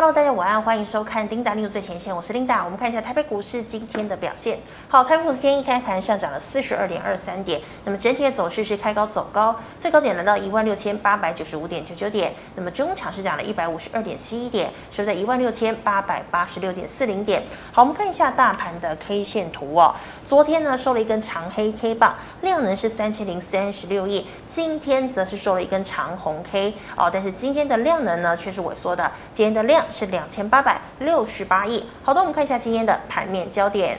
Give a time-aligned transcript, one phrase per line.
[0.00, 2.64] Hello，大家晚安，欢迎收看《丁达 News 最前线》，我是琳达。
[2.64, 4.58] 我们看一下台北股市今天的表现。
[4.88, 17.42] 好，台北股市今天一开盘上涨了四十二点二三点，那么整体的走势是开高走高，最高点来到一万六千八百九十五点九九点，那么中场是涨了一百五十二点七一点，收在一万六千八百八十六点四零点。
[17.70, 19.94] 好，我们看一下大盘的 K 线图哦。
[20.30, 29.84] 昨天呢收了一根长黑 K 棒，量能是三千零三十六亿，今天则是收了一根长红 K 哦，但是今天的量能呢却是萎缩的，今天的量。
[29.90, 31.84] 是两千八百六十八亿。
[32.04, 33.98] 好的，我们看一下今天的盘面焦点。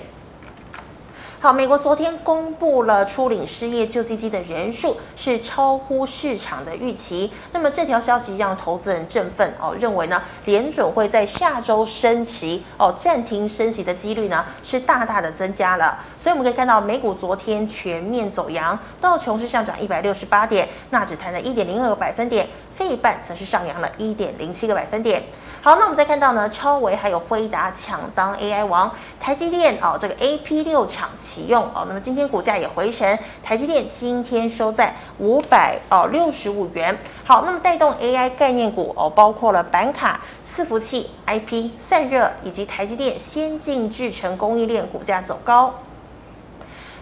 [1.43, 7.31] 好，美国昨天公布了初领失业救济金的人数是超乎市场的预期。
[7.51, 15.97] 那么这条消息让投资人振奋哦，认为呢联准会在下周升息哦，暂停升息的几率呢是大大的增加了。
[16.15, 25.23] 所以我们可以看到美股昨天全面走扬，道琼是上涨一百六十八点，纳指弹了一点零二个百分点，费半则是上扬了一点零七个百分点。
[25.63, 36.97] 好，那我们再看到呢，超微还有辉达抢当 AI 王，台积电哦，这个 AP 六厂启用哦，那么今天股价也回神，台积电今天收在五百哦六十五元。
[37.23, 45.71] 好，那么带动 AI 概念股哦，包括了板卡、伺服器、IP 散热以及台积电先进制程供应链股价走高。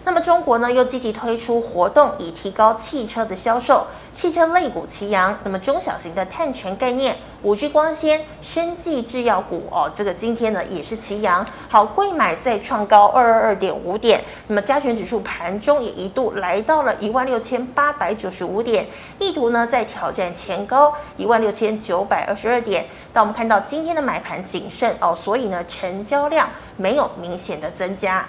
[0.04, 3.86] 那么中国呢，又积极推出活动，以提高汽车的销售。
[4.12, 11.46] 汽车类股齐扬，那么中小型的碳权概念、五 G 光纤、生技制药股哦，这个今天呢也是齐扬。
[11.68, 18.84] 好，贵买再创高二二二点五点，那么加权指数盘中也一度来到了一万六千八百九十五点，
[19.20, 22.86] 意图呢在挑战前高一万六千九百二十二点。
[23.12, 28.26] 但我们看到今天的买盘谨慎哦，所以呢成交量没有明显的增加。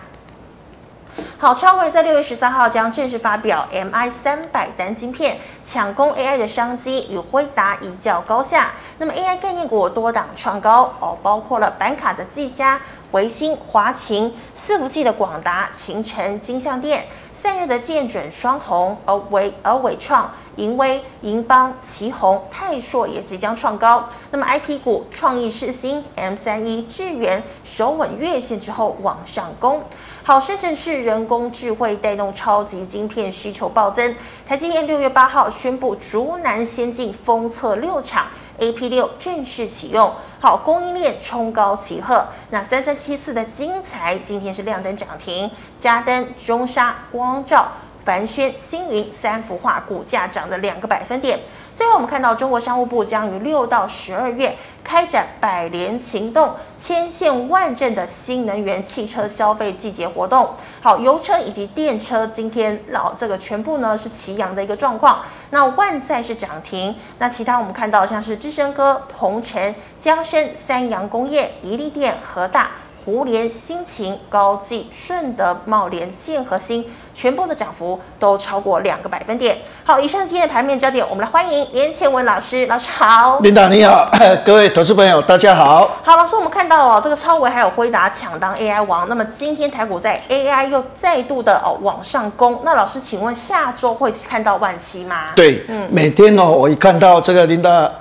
[1.38, 8.74] 好，超微在六月十三号将正式发表 MI 三百单晶片，抢攻 AI 的商机，与辉达一较高下。
[9.00, 12.80] 那么 AI 概念股多档创高哦，包括了板卡的技嘉、
[13.12, 24.08] 微星、华擎，伺服器的广达、勤诚、金像电，散热的建准、双鸿，而伟而伟创、盈威、盈邦、奇宏、泰硕也即将创高。
[24.30, 29.82] 那么 IP 股创意、世新、M 三一、智原守稳月线之后往上攻。
[30.24, 34.16] 好，深圳市人工智慧带动超级晶片需求暴增。
[34.48, 38.28] 台积电六月八号宣布，竹南先进封测六厂
[38.60, 40.14] AP 六正式启用。
[40.40, 42.24] 好，供应链冲高齐贺。
[42.52, 47.68] 那三三七四的精材今天是亮灯涨停，嘉登、中沙、光照、
[48.06, 51.40] 凡轩、星云三幅画股价涨了两个百分点。
[51.74, 60.50] 最后，我们看到中国商务部将于六到十二月开展百联行动，千县万镇的新能源汽车消费季节活动。
[60.82, 65.20] 好，油车以及电车今天老这个全部呢是齐扬的一个状况。
[65.52, 72.72] 那万载是涨停，那其他我们看到像是智伸哥、鹏程、江深、三洋工业、宜利电、和大。
[73.04, 76.86] 胡连、新秦、高技、顺德、茂联、建和兴，
[77.16, 79.58] 全部的涨幅都超过两个百分点。
[79.84, 83.40] 好，以上是今天的盘面焦点，我们来欢迎连前文老师，老师好。
[83.40, 84.10] 琳达你好，
[84.46, 85.90] 各位投资朋友大家好。
[86.04, 95.32] 好，老师，我们看到哦，这个超微还有辉达抢当 AI 王，那么今天台股在 AI 又再度的哦往上攻，那老师请问下周会看到万七吗？
[95.36, 97.92] 对，嗯，每天哦，我一看到这个琳达。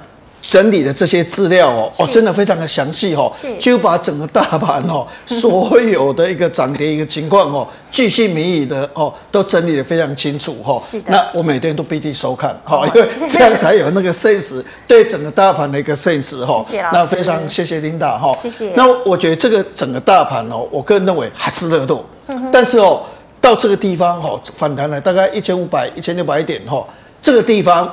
[0.43, 10.81] 整理的这些资料哦，哦，真的非常的详细哦，就把整个大盘哦， 所有的一个涨跌一个情况哦，巨细靡遗的哦，都整理的非常清楚哈。
[10.85, 11.13] 是的。
[11.13, 16.65] 那我每天都必定收看哈，因为这样才有那个 sense，对整个大盘的一个 sense 哈。
[16.67, 16.95] 谢谢老师。
[16.95, 18.35] 那非常谢谢琳达哈。
[18.43, 18.73] 谢谢。
[18.75, 22.03] 那我觉得这个整个大盘哦，我个人认为还是热度，
[22.51, 23.03] 但是哦，
[23.43, 26.83] 到这个地方哈，反弹了大概一千五百、一千六百点哈，
[27.23, 27.87] 这个地方。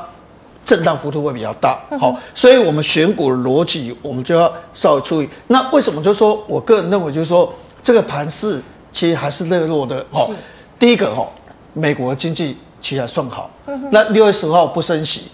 [0.68, 5.30] 震荡幅度会比较大，好，所以我们选股的逻辑，我们就要稍微注意。
[5.48, 6.04] 那为什么？
[6.04, 8.62] 就是说我个人认为，就是说这个盘势
[8.92, 10.30] 其实还是热络的，好。
[10.78, 11.26] 第一个哈，
[11.72, 13.50] 美国经济其实还算好。
[13.92, 15.32] 那六月十号不升息，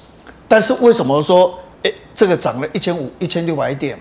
[0.47, 3.99] 但是为什么说，诶，这个涨了一千五、一千六百点？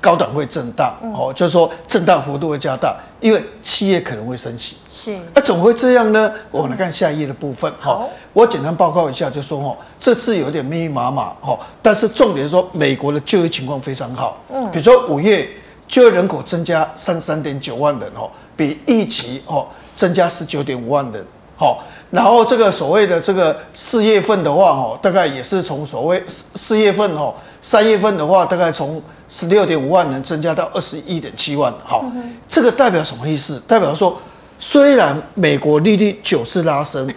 [0.00, 4.76] 高档会震荡，哦，就是说震荡幅度会加大，因为企业可能会升息。
[4.88, 6.32] 是，那怎么会这样呢？
[6.50, 15.48] 我们来看下一页的部分，好，我简单报告一下，就说哦，这次有点密密麻麻，哈，但是重点是说美国的就业情况非常好，嗯，比如说五月
[15.86, 21.24] 就业人口增加三十三点九万人，哦，比预期哦增加十九点五万人，
[21.56, 32.04] 好，然后这个所谓的这个四月份的话，哦，大概也是从所谓四四月份，哦，三月份的话，大概从十六点五万人增加到二十一点七万，好，
[32.46, 33.60] 这个代表什么意思？
[33.66, 34.18] 代表说，
[34.58, 37.12] 虽然美国利率九次拉升，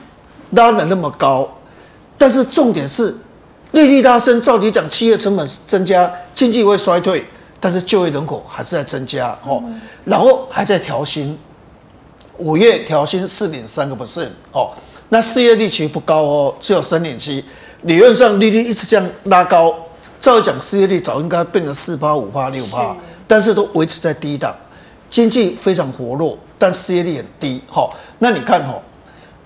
[0.52, 1.48] 拉得那么高，
[2.18, 3.16] 但是重点是
[3.72, 7.26] 利率拉升，照理讲企业成本增加，经济会衰退，
[7.60, 9.64] 但是就业人口还是在增加哦，
[10.04, 11.38] 然后还在调薪，
[12.38, 14.72] 五月调薪四点三个 percent 哦，
[15.10, 17.44] 那失业率其实不高哦，只有三点七，
[17.84, 19.74] 理论上利率一直这样拉高，
[20.22, 22.96] 照讲失业率早应该变成四趴五趴六趴，
[23.28, 24.56] 但是都维持在低档，
[25.10, 27.90] 经济非常活络，但失业率很低哈、哦。
[28.20, 28.80] 那你看哦，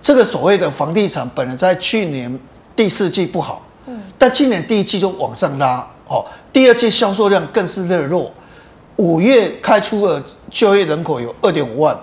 [0.01, 2.38] 这个所谓的房地产本来在去年
[2.75, 3.66] 第四季不好，
[4.18, 5.88] 但今年第一季就往上拉。
[6.07, 8.30] 哦，第二季销售量更是热络，
[8.98, 11.98] 五月开出的就业人口有二点五万，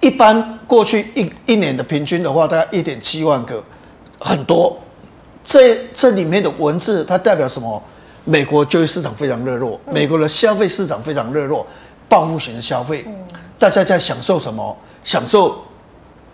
[0.00, 3.62] 一般过去一一年的平均的话，大概一点七万个，
[4.18, 4.76] 很多。
[5.42, 7.82] 这这里面的文字它代表什么？
[8.24, 11.66] 美国就业市场非常热络，美国的消费市场非常热络，
[12.08, 13.04] 报复型的消费，
[13.58, 14.76] 大家在享受什么？
[15.02, 15.62] 享受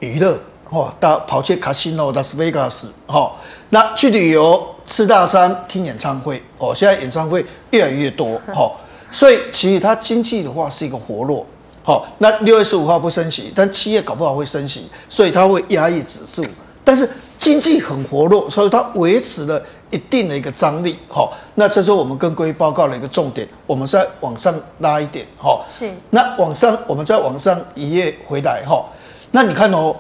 [0.01, 0.39] 娱乐，
[0.71, 3.33] 哦，大跑去卡西诺、拉斯维加斯，哦，
[3.71, 4.67] 那去旅游。
[4.89, 8.71] 吃大餐、听演唱会哦，现在演唱会越来越多哦，
[9.11, 11.45] 所以其实它经济的话是一个活络。
[11.83, 16.47] 好，那六月十五号不升息，但七月搞不好会升息，所以它会压抑指数。
[16.85, 17.11] 但是
[17.47, 20.99] 经济很活络，所以它维持了一定的一个张力。
[21.07, 23.47] 好，那这是我们跟各位报告的一个重点。
[23.69, 25.89] 我们再往上拉一点，哈，是。
[26.11, 28.85] 那往上，我们再往上一页回来，哈。
[29.31, 29.95] 那你看哦，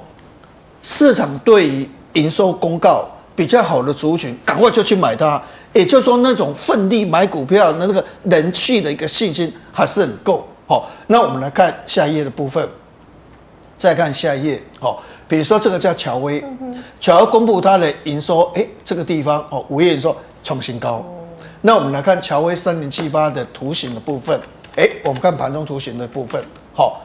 [0.82, 3.06] 市场对于营收公告。
[3.36, 5.40] 比较好的族群，赶快就去买它。
[5.74, 10.48] 也就是说，那种奋力买股票的那个人气的一个信心还是很够。
[10.66, 12.66] 好，那我们来看下一页的部分，
[13.76, 14.62] 再看下一页。
[14.80, 16.42] 好，比如说这个叫乔威，
[17.00, 21.04] 乔威公布它的营收，哎，这个地方哦，五月营收创新高。
[21.62, 24.40] 那我们来看乔威三零七八的图形的部分，
[24.76, 26.42] 哎，我们看盘中图形的部分，
[26.74, 27.02] 好，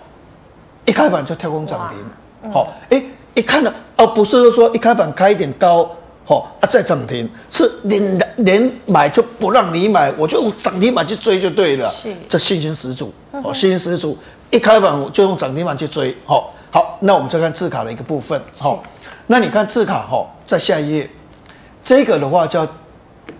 [0.85, 3.03] 一开盘就跳空涨停，好，哎，
[3.33, 5.89] 一看到，哦不是说一开盘开一点高。
[6.27, 11.89] 哦啊，再涨停是连连买就不让你买，我就涨停板去追就对了。
[11.89, 14.17] 是，这信心十足哦，信心十足。
[14.49, 16.15] 一开盘我就用涨停板去追。
[16.23, 18.41] 好，好，那我们再看字卡的一个部分。
[18.57, 18.81] 好，
[19.27, 21.09] 那你看字卡哈，在下一页，
[21.83, 22.67] 这个的话叫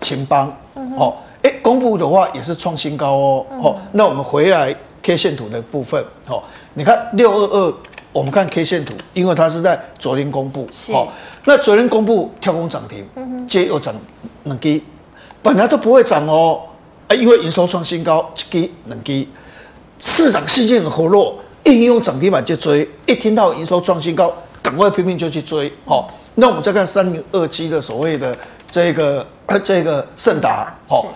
[0.00, 0.54] 秦邦。
[0.74, 3.46] 哦，哎，公布的话也是创新高哦。
[3.62, 6.04] 好，那我们回来 K 线图的部分。
[6.26, 6.44] 好，
[6.74, 7.74] 你看六二二。
[8.12, 11.08] 我们看 K 线图，因为它是在昨天公布，哦，
[11.46, 13.94] 那昨天公布跳空涨停，接又涨
[14.44, 14.84] 两基，
[15.42, 16.60] 本来都不会涨哦，
[17.08, 19.26] 啊，因为营收创新高，一基两基，
[19.98, 24.32] 市场信心很活络，一用涨停板就追，一听到营收创新高，
[24.62, 26.04] 赶快拼命就去追，哦，
[26.34, 28.36] 那我们再看三零二七的所谓的
[28.70, 29.26] 这个
[29.62, 31.06] 这个盛达，哦，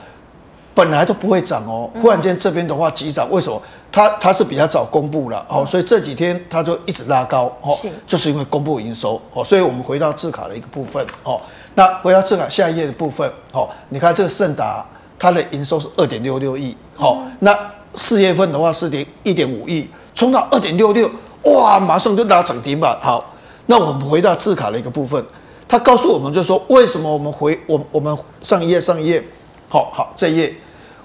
[0.75, 3.61] 本来都不会涨哦，忽然间这边的话急涨，为什么？
[3.93, 7.75] 它它是比较早公布了，哦，所以这几天它就一直拉高，哦，
[8.07, 11.41] 就是因为公布营收，哦，所以我们回到字卡的一个部分，哦，
[11.75, 14.85] 那回到字卡下一页的部分，哦，你看这个盛达，
[15.19, 17.57] 它的营收是二点六六亿，好，那
[17.95, 21.09] 四月份的话是点一点五亿，冲到二点六六，
[21.43, 23.25] 哇，马上就拉涨停板，好，
[23.67, 25.23] 那我们回到字卡的一个部分，
[25.69, 29.23] 它告诉我们就是说，为什么我们回我我们上一页上一页，
[29.69, 30.53] 好好这一页。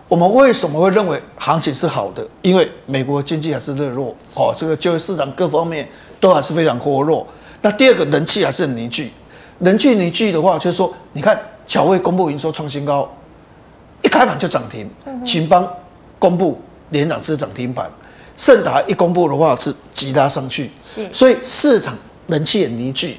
[0.07, 2.25] 我们为什么会认为行情是好的？
[2.41, 5.87] 因为美国经济还是热弱哦，这个就业市场各方面
[6.19, 7.25] 都还是非常活弱。
[7.61, 9.11] 那第二个人气还是很凝聚，
[9.59, 13.09] 人气凝聚的话，就是说，你看乔威公布营收创新高，
[14.01, 14.85] 一开盘就涨停；
[15.25, 15.65] 秦邦
[16.19, 16.59] 公布
[16.89, 17.89] 连两次涨停板，
[18.41, 20.71] 盛达一公布的话是急拉上去。
[20.83, 21.95] 是，所以市场
[22.25, 23.15] 人气很凝聚，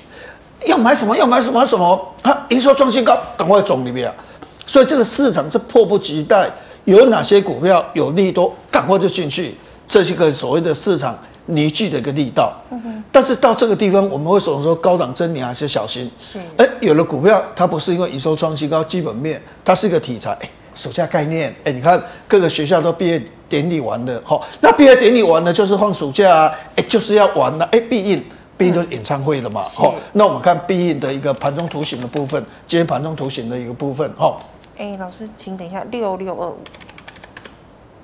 [0.67, 4.13] 要买什么要买什么什么，啊，营收创新高，赶快总里面。
[4.67, 6.51] 所以这个市场是迫不及待。
[6.87, 9.55] 有哪些股票有利多，赶快就进去，
[9.87, 12.53] 这是个所谓的市场凝聚的一个力道。
[13.13, 16.11] 但是到这个地方，我们会说说高档真，理还是小心。
[16.19, 16.41] 是。
[16.57, 20.37] 哎，有的股票它不是因为营收创新高，基本面它是一个题材。
[20.41, 21.55] 哎，暑假概念。
[21.65, 27.65] 哎，你看各个学校都毕业典礼完了，好，那毕业典礼完了就是放暑假啊，哎，就是要玩了。
[27.73, 28.21] 哎，毕业
[28.57, 29.63] 毕业就是演唱会了嘛。
[29.63, 34.37] 好，那我们看毕业的一个盘中图形的部分，今天盘中图形的一个部分，哈。
[34.79, 36.59] 哎，老师，请等一下，六六二五。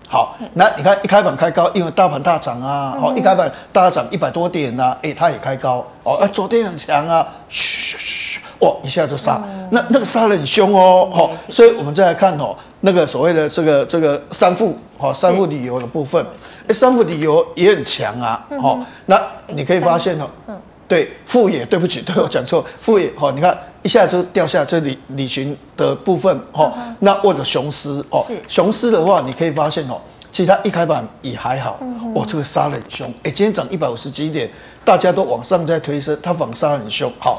[0.08, 16.24] 好，那你看一开盘开高，因为大盘大涨啊，哦、嗯，一开盘大涨一百多点呐、啊，哎，它也开高，哦，哎，昨天很强啊，嘘嘘嘘，哇，一下就杀，嗯、那那个杀得很凶哦，好，所以我们再来看哦，那个所谓的这个这个三富，好，三富理由的部分，
[16.66, 20.58] 哎，三富理由也很强啊，好、嗯，那你可以发现哦，嗯。
[20.88, 30.00] 对，富野，对不起，对我讲错，富野，好，你看一下就掉下这里李寻的部分，哦，那或者雄狮，哦，雄狮的话，你可以发现哦，
[30.32, 31.78] 其实它一开盘也还好，
[32.14, 34.50] 哦，这个杀得很凶，哎，今天涨一百五十几点，
[34.82, 37.38] 大家都往上在推升，它反杀很凶，好，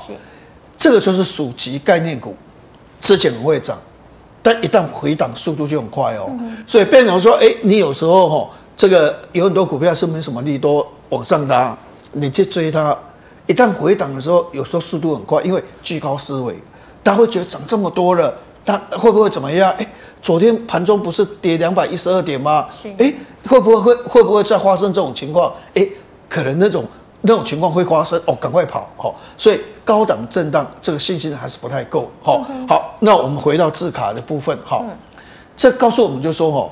[0.78, 2.36] 这个就是属级概念股，
[3.02, 3.76] 之前很会涨，
[4.44, 6.30] 但一旦回档速度就很快哦，
[6.68, 11.76] 所以变成说，哎，你有时候哈，这个有很多股票是没什么利多往上拉，
[12.12, 12.96] 你去追它，
[13.50, 16.56] 一旦回档的时候，有时候速度很快，因为居高思维，
[17.04, 18.32] 他会觉得涨这么多了，
[18.64, 19.74] 它会不会怎么样？
[19.80, 19.88] 哎，
[20.22, 22.68] 昨天盘中不是跌两百一十二点吗？
[23.00, 23.12] 哎，
[23.48, 25.52] 会不会会会不会再发生这种情况？
[25.74, 25.86] 哎，
[26.30, 26.86] 可能那种。
[27.22, 28.88] 那种情况会发生哦，赶快跑！
[28.96, 32.10] 好，所以高档震荡这个信心还是不太够。
[32.24, 34.58] 好，好，那我们回到字卡的部分。
[34.64, 34.86] 好，
[35.58, 36.70] 这告诉我们就说哈，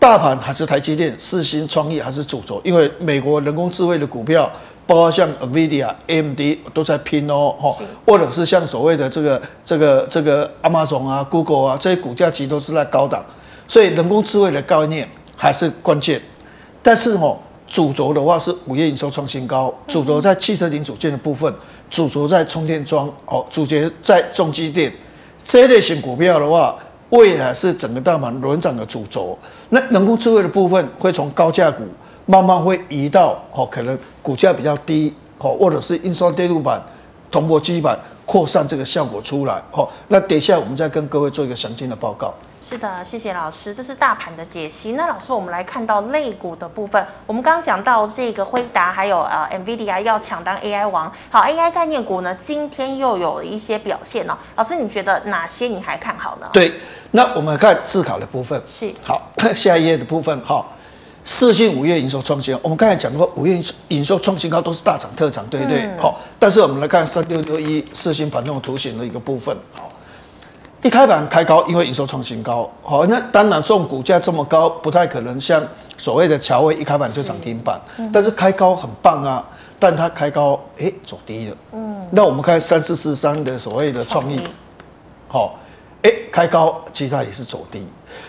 [0.00, 4.50] 大盘还是台积电、四星、创意还是主轴，因为美国人工智慧的股票，
[4.86, 6.40] 包括像 NVIDIA、AMD
[6.72, 7.70] 都在拼哦，哈，
[8.06, 13.24] 或者是像所谓的这个这个这个 Amazon 啊、Google 啊这些股价其实都是在高档，
[13.66, 16.20] 所以人工智慧的概念还是关键。
[16.82, 17.36] 但是哈。
[17.66, 21.52] 主轴的话是五月营收创新高，主轴在汽车零组件的部分，
[21.88, 24.92] 主轴在充电桩，哦，主角在重机电
[25.42, 26.76] 这一类型股票的话，
[27.08, 29.36] 未来是整个大盘轮涨的主轴。
[29.70, 31.82] 那人工智慧的部分会从高价股
[32.26, 36.82] 慢慢会移到哦，可能股价比较低，哦，或者是印刷电路板、
[37.30, 42.32] 铜箔基板扩散这个效果出来，哦，那等一下我们再跟各位做一个详尽的报告。
[42.62, 44.92] 是的，谢谢老师，这是大盘的解析。
[44.92, 47.06] 那老师，我们来看到类股的部分。
[47.26, 51.12] 我们刚刚讲到这个辉达，还有呃 NVIDIA 要抢当 AI 王。
[51.28, 54.34] 好，AI 概念股呢，今天又有一些表现哦。
[54.56, 56.48] 老师，你觉得哪些你还看好呢？
[56.54, 56.72] 对，
[57.10, 58.58] 那我们看自考的部分。
[58.64, 58.90] 是。
[59.04, 60.40] 好， 下一页的部分。
[60.42, 60.73] 好，
[61.24, 62.60] 世芯五月营收创新高。
[62.62, 65.82] 我们刚才讲过，五月营收创新高都是大涨特涨，对不对？
[65.82, 69.56] 嗯、好，但是我们来看三六六一四星盘中图形的一个部分。
[69.72, 69.88] 好。
[70.82, 75.62] 一开盘开高，因为营收创新高，好，那当然这种股价这么高，不太可能像
[75.96, 79.42] 所谓的乔威一开盘就涨停板，嗯、但是开高很棒啊，
[79.78, 84.38] 但它开高哎、欸、走低了，嗯，那我们看三四四三的所谓的创意，
[85.26, 85.58] 好，
[86.02, 87.82] 哎、欸、开高其实它也是走低，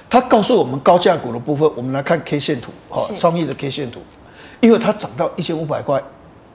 [0.10, 4.00] 它告诉我们高价股的部分，我们来看 K 线图，好，创意的 K 线图，
[4.62, 6.02] 因为它涨到一千五百块，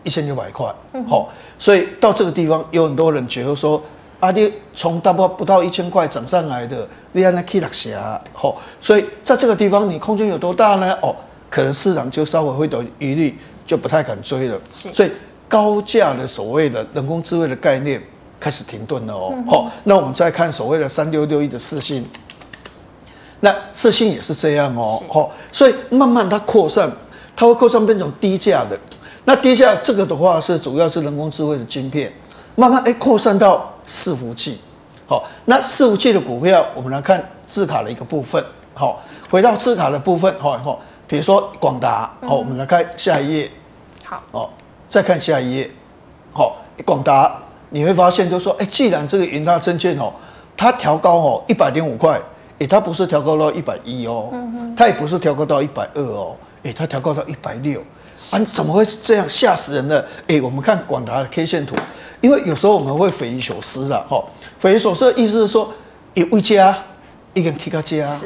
[0.03, 0.67] 一千六百块，
[1.09, 3.83] 好、嗯，所以到这个地方有很多人觉得说。
[4.21, 10.93] 啊，你从大不不到一千块涨上来的，你按那 K 六下，好，所以在这个地方你空间有多大呢？
[11.01, 11.17] 哦，
[11.49, 14.61] 可能市场就稍微会有疑虑，就不太敢追了。
[14.69, 15.11] 所以
[15.49, 17.99] 高价的所谓的人工智慧的概念
[18.39, 19.35] 开始停顿了哦。
[19.49, 22.07] 好、嗯，那我们再看所谓的三六六一的世芯，
[23.41, 25.03] 那四星也是这样哦。
[25.09, 26.91] 好，所以慢慢它扩散，
[27.35, 28.79] 它会扩散变成低价的。
[29.25, 32.13] 那低价这个的话是主要是人工智慧的晶片，
[32.55, 33.69] 慢慢哎扩散到。
[33.89, 34.61] 伺服器，
[35.09, 40.79] 好，那伺服器的股票，我们来看字卡的一个部分，好，回到字卡的部分，好，好，
[41.09, 43.51] 比如说广达，好，我们来看下一页，
[44.05, 44.49] 好，哦，
[44.89, 45.69] 再看下一页，
[46.33, 47.37] 好，广达，
[47.71, 50.13] 你会发现就是说，哎，既然这个云大证券哦，
[50.57, 52.21] 它调高哦一百零五块，
[52.61, 54.31] 哎，它不是调高到一百一哦，
[54.77, 57.81] 它也不是调高到一百二哦，哎，它调高到一百六，
[58.31, 59.29] 啊，怎么会这样？
[59.29, 60.05] 吓死人呢？
[60.29, 61.75] 哎，我们看广达的 K 线图。
[62.21, 64.23] 因为有时候我们会匪夷所思啦，哈，
[64.59, 65.73] 匪夷所思的意思是说，
[66.13, 66.77] 一位加
[67.33, 68.21] 一个 K 加加，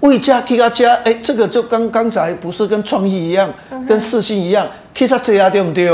[0.00, 3.50] 位加 K 加加，哎，这个就跟刚才不是跟创意一样，
[3.88, 5.88] 跟四星一样，K 加加对不对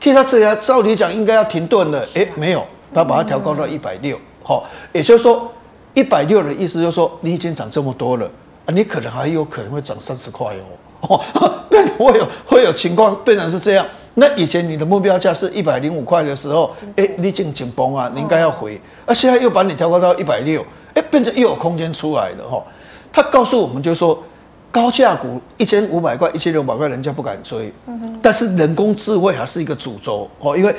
[0.00, 5.52] ？K 加加照理讲应该要停顿了，哎，没有，它把它调高到一百六，好，也就是说
[5.94, 8.26] 一百六的意思就是说你已经涨这么多了，
[8.64, 10.54] 啊，你可能还有可能会涨三十块
[11.00, 13.86] 哦，哦， 变会有会有情况变成是这样。
[14.14, 22.62] 那以前你的目标价是一百零五块的时候，哎、欸，你已经紧绷啊，你应该要回，而现在又把你调高到一百六，哎，变成又有空间出来了哈。
[23.10, 24.22] 他告诉我们就是说，
[24.70, 27.72] 高价股一千五百块、一千六百块，人家不敢追，
[28.20, 30.74] 但是人工智慧还是一个主轴哦，因为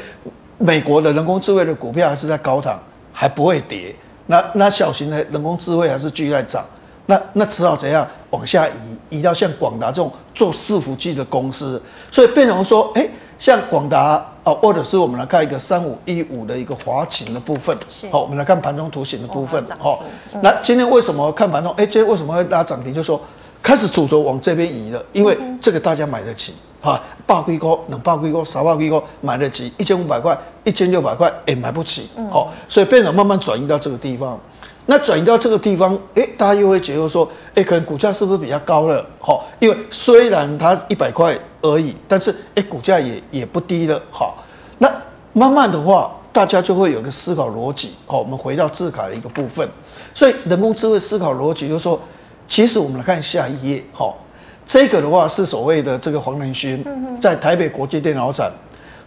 [0.59, 2.79] 美国的人工智慧的股票还是在高档，
[3.11, 3.95] 还不会跌。
[4.33, 6.65] 那那小型的人工智慧还是继续在涨，
[7.05, 11.79] 那那只好怎样往下移，移到像广达这种做伺服器的公司，
[12.11, 13.11] 所以变成说，哎、欸。
[13.39, 17.75] 像广达哦，或者是我们来看一个三五一五的一个华擎的部分，
[18.09, 20.01] 好，我们来看盘中图形的部分，好，
[20.41, 21.73] 那今天为什么看盘中？
[21.73, 22.93] 哎，今天为什么会拉涨停？
[22.93, 23.19] 就是说
[23.61, 34.37] 开始主轴往这边移了，因为这个大家买得起，哈，百几块，两百几块，三百几块买得起，一千五百块、一千六百块，也，买不起，好，所以变得慢慢转移到这个地方。
[34.85, 37.25] 那转移到这个地方，哎，大家又会觉得说，
[37.55, 39.05] 哎，可能股价是不是比较高了？
[39.21, 43.97] 好，因为虽然它一百块而已，但是哎，股价也也不低了。
[44.11, 44.43] 好，
[44.79, 44.91] 那
[45.31, 47.93] 慢慢的话，大家就会有个思考逻辑。
[48.05, 49.65] 好，我们回到字卡的一个部分，
[50.13, 51.97] 所以人工智慧思考逻辑就是说，
[52.45, 53.81] 其实我们来看下一页。
[53.93, 54.17] 好，
[54.65, 56.83] 这个的话是所谓的这个黄仁勋
[57.21, 58.51] 在台北国际电脑展，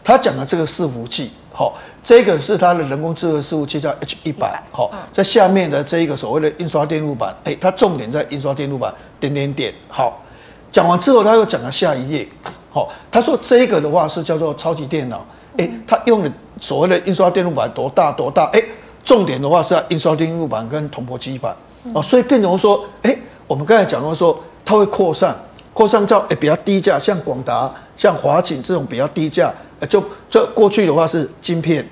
[0.05, 1.31] 他讲的这个伺服器。
[1.59, 1.73] 好，
[2.05, 10.21] 这个是他的人工智慧伺服器叫 H 一百，好，在下面的这一个所谓的印刷电路板，哎、欸，它重点在印刷电路板，点点点，好，
[10.71, 12.29] 讲完之后他又讲了下一页，
[12.71, 15.25] 好，他说这个的话是叫做超级电脑，
[15.57, 18.69] 哎、欸，他用的所谓的印刷电路板多大多大，哎、欸，
[19.03, 21.57] 重点的话是印刷电路板跟铜箔基板，
[21.95, 25.35] 哦，所以变成说，哎、欸，我们刚才讲到说，它会扩散，
[25.73, 29.51] 扩散到哎、欸、比较低价，像广达、像华景这种比较低价。
[29.89, 31.87] 就就过去的话是晶片，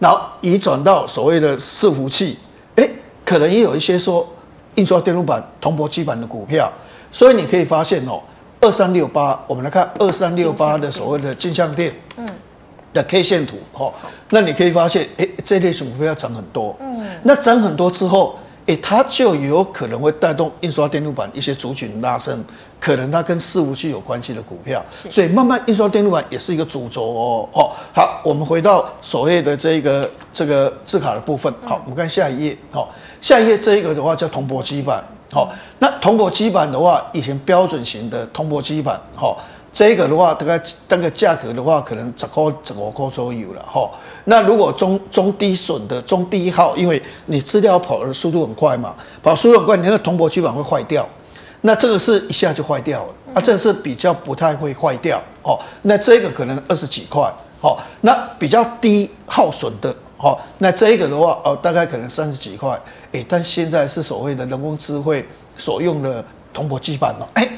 [0.00, 2.38] 然后移转到所谓的伺服器，
[2.74, 2.88] 哎，
[3.24, 4.26] 可能也有一些说
[4.74, 6.72] 印刷电路板、铜箔基板的股票，
[7.12, 8.20] 所以你可以发现哦，
[8.60, 12.26] 二三六八，我们来看二三六八的所谓的镜像店，嗯，
[12.92, 13.92] 的 K 线图，哦，
[14.30, 18.36] 那你可以发现，哎，这类股票涨很多，嗯，那涨很多之后。
[18.68, 22.44] 诶，它就有可能会带动印刷电路板一些族群拉升，
[22.78, 27.48] 可能它跟伺服器有关系的股票，所以慢慢印刷电路板也是一个主轴哦。
[27.54, 31.50] 哦，好，我们回到所谓的这个这个字卡的部分。
[31.64, 32.58] 好，我们看下一页。
[32.70, 32.90] 好，
[33.22, 35.02] 下一页这一个的话叫铜箔基板。
[35.32, 39.42] 好，那铜箔基板的话，以前标准型的铜箔基板，好。
[39.72, 43.88] 这个的话，大概那个价格的话，可能十块、十五块左右了哈。
[44.24, 51.06] 那如果中中低损的中低耗，因为你资料跑的速度很快嘛，跑速度很快，你那个铜箔基板会坏掉。
[51.60, 55.58] 那这个是一下就坏掉了，啊，这个是比较不太会坏掉哦。
[55.82, 57.22] 那这个可能二十几块，
[57.60, 62.80] 哦，那比较低耗损的，哦，那这个的话，哦，大概可能三十几块，
[63.12, 67.48] 哎，但现在是所谓的人工智慧所用的铜箔基板了，哎。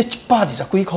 [0.00, 0.96] 这一百二十几块，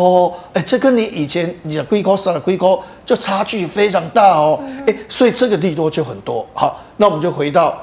[0.54, 2.70] 哎，这跟你以前二十几块、三十几块
[3.04, 6.46] 就差距非常大哦，哎，所以这个利多就很多。
[6.54, 7.76] 好，那我们就回到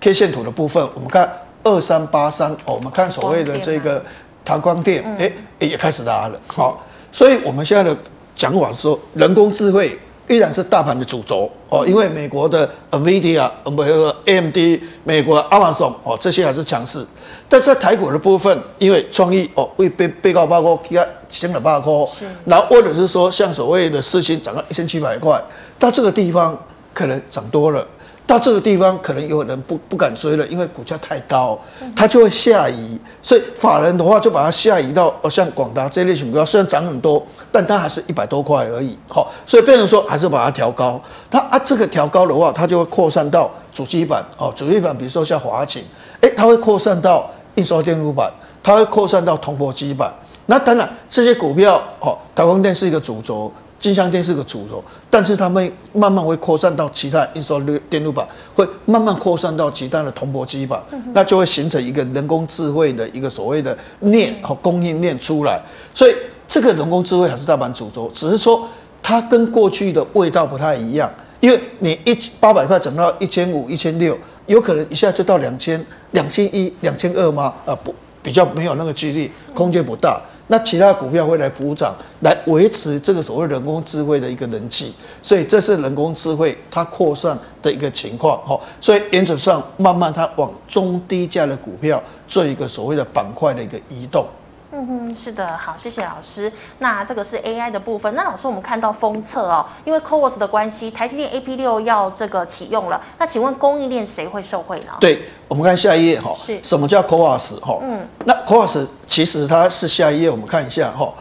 [0.00, 1.28] K 线图的部分，我们看
[1.64, 4.00] 二三八三哦，我们看所谓的这个
[4.44, 6.38] 唐光电，哎，也开始拉了。
[6.46, 7.96] 好，所以我们现在的
[8.36, 14.56] 讲法是说，人工智慧依然是大盘的主轴哦，因为美国的 NVIDIA、美国 AMD、
[15.02, 17.04] 美国 Amazon 哦，这些还是强势。
[17.52, 25.42] 但在台股的部分，因为创意哦，为被被告八块，其他升了八块，是，然后或者是说像所谓的四星涨到一千七百块，
[25.76, 26.56] 到这个地方
[26.94, 27.84] 可能涨多了，
[28.24, 31.58] 到这个地方可能有人不不敢追了，因为股价太高，
[31.96, 45.82] 它就会下移，所以法人的话就把它下移到哦，像广达这类股票虽然涨很多，但它还是一百多块而已，好，所以变成说还是把它调高，它啊这个调高的话，它就会扩散到主机板哦，主机板比如说像华擎，
[46.20, 47.28] 哎，它会扩散到。
[47.56, 48.30] 印刷电路板，
[48.62, 50.12] 它会扩散到铜箔基板。
[50.46, 60.80] 那当然，这些股票，哦，台光电是一个主轴，金像电是个主轴，但是它们慢慢会扩散到其他印刷电路板，会慢慢扩散到其他的铜箔基板，
[61.12, 65.62] 那就会形成一个人工智慧的一个所谓的链和供应链出来。
[65.94, 66.14] 所以，
[66.48, 68.66] 这个人工智慧还是大盘主轴，只是说
[69.00, 71.08] 它跟过去的味道不太一样，
[71.38, 74.18] 因为你一八百块涨到一千五、一千六。
[74.50, 77.54] 有可能一下就到两千、两千一、两千二吗？
[77.64, 80.20] 啊，不，比较没有那个几率，空间不大。
[80.48, 84.92] 那其他股票会来补涨，来维持这个所谓人工智慧的一个人气。
[85.22, 88.36] 所以这是人工智慧它扩散的一个情况。
[88.38, 94.26] 哈，所以原则上慢慢它往中低价的股票做一个所谓的板块的一个移动。
[94.72, 96.50] 嗯哼，是的，好，谢谢老师。
[96.78, 98.14] 那这个是 AI 的部分。
[98.14, 103.00] 那老师，我们看到封测哦，因为 CoWoS 的关系，台积电 AP 六要这个启用了。
[103.18, 104.92] 那请问供应链谁会受惠呢？
[105.00, 106.32] 对，我们看下一页哈。
[106.36, 106.60] 是。
[106.62, 107.78] 什么叫 CoWoS 哈？
[107.82, 108.06] 嗯。
[108.24, 111.12] 那 CoWoS 其实它是下一页，我们看一下哈。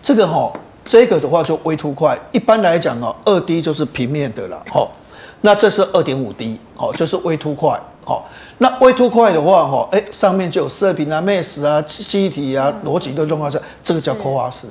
[0.00, 0.52] 这个哈，
[0.84, 2.16] 这个的话就微凸块。
[2.30, 4.86] 一般来讲哦，二 D 就是平面的了哈。
[5.42, 8.22] 那这是二点五 D，哦，就是微凸块，哦。
[8.58, 14.64] 那微凸块的话，哈，哎，上面就有射频啊、mess 啊、记忆体啊、逻辑都弄到这，这个叫 CoWoS，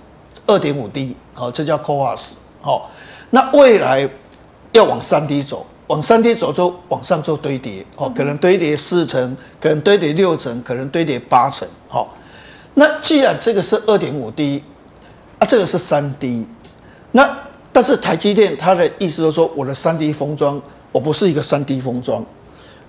[0.48, 2.90] 二点五 D，好，这叫 CoWoS，好。
[3.30, 4.10] 那未来
[4.72, 12.14] 要往三 D 走，往三 D 走就往上做堆叠，哦，可能堆叠四层，可能堆叠六层，可能堆叠八层，好。
[12.74, 14.64] 那既然这个是二点五 D，
[15.40, 16.46] 啊，这个是三 D，
[17.12, 17.38] 那
[17.76, 20.62] 但是台积电它的意思就是说，我的三 D 封装，
[20.94, 22.26] 我不是一个三 D 封装。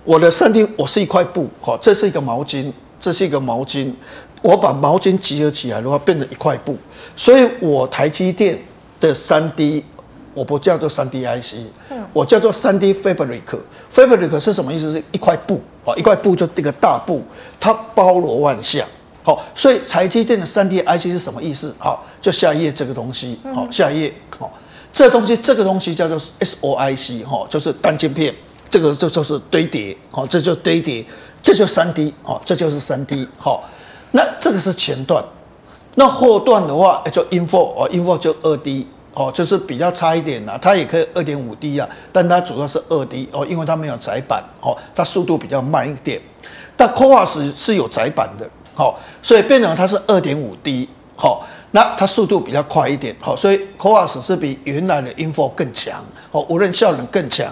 [0.05, 3.91] 我的三 D，我是一块布，哈，这是一个毛巾，这是一个毛巾，
[4.41, 6.77] 我把毛巾集合起来的话，变成一块布，
[7.17, 8.57] 所以我台积电
[9.01, 9.83] 的三 D，
[10.33, 11.55] 我不叫做三 D IC，
[12.13, 14.93] 我叫做三 D Fabric，Fabric 是什么意思？
[14.93, 17.21] 是一块布，啊，一块布就这个大布，
[17.59, 18.87] 它包罗万象，
[19.21, 21.75] 好，所以台积电的三 D IC 是什么意思？
[21.77, 24.49] 好，就下一页这个东西，好，下一页，好，
[24.97, 28.33] 这东西，这个东西叫做 SOIC，哈，就是单晶片。
[28.67, 31.05] 这个就就是堆叠，好，这就堆叠，
[31.43, 33.63] 这就三 D，好，这就是三 D，好，
[34.11, 35.23] 那这个是前段，
[35.93, 46.19] 那后段的话，就 InFO，哦，InFO 就二 D，哦，就是比较差一点呐，它也可以二点五 D 啊，但它主要是二 D 哦，因为它没有窄板哦，它速度比较慢一点。
[46.75, 57.51] 但 CoWoS 是有窄板的，好，所以变成它是二点五 D，好，那它速度比较快一点，好，所以 CoWoS 是比原来的 InFO 更强，哦，无论效能更强。